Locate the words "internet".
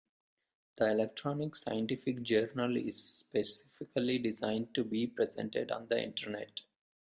6.03-6.63